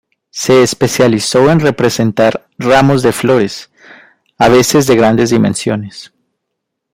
Se 0.31 0.63
especializó 0.63 1.51
en 1.51 1.59
representar 1.59 2.47
ramos 2.57 3.03
de 3.03 3.11
flores, 3.11 3.69
a 4.39 4.49
veces 4.49 4.87
de 4.87 4.95
grandes 4.95 5.29
dimensiones. 5.29 6.11